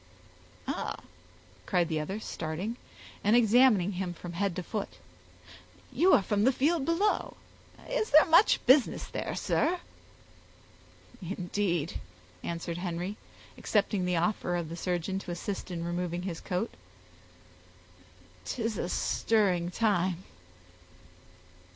"Ah!" 0.67 0.95
cried 1.67 1.87
the 1.87 1.99
other, 1.99 2.19
starting, 2.19 2.75
and 3.23 3.35
examining 3.35 3.91
him 3.91 4.15
from 4.15 4.33
head 4.33 4.55
to 4.55 4.63
foot, 4.63 4.97
"you 5.93 6.11
are 6.13 6.23
from 6.23 6.43
the 6.43 6.51
field 6.51 6.85
below. 6.85 7.37
Is 7.87 8.09
there 8.09 8.25
much 8.25 8.65
business 8.65 9.05
there, 9.05 9.35
sir?" 9.35 9.79
"Indeed," 11.21 11.99
answered 12.41 12.79
Henry, 12.79 13.15
accepting 13.59 14.05
the 14.05 14.15
offer 14.17 14.55
of 14.55 14.69
the 14.69 14.75
surgeon 14.75 15.19
to 15.19 15.29
assist 15.29 15.69
in 15.69 15.85
removing 15.85 16.23
his 16.23 16.41
coat, 16.41 16.73
"'tis 18.45 18.79
a 18.79 18.89
stirring 18.89 19.69
time." 19.69 20.23